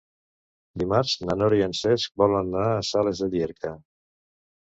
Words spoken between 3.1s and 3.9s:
de Llierca.